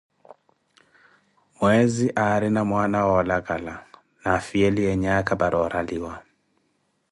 [1.59, 3.73] Mweezi aarina mwaana wolakala,
[4.21, 6.13] ni afhiyeliye nyakha para oraliwa.